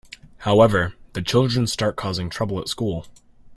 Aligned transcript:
However, 0.37 0.95
the 1.13 1.21
children 1.21 1.67
start 1.67 1.95
causing 1.95 2.27
trouble 2.31 2.59
at 2.59 2.67
school. 2.67 3.05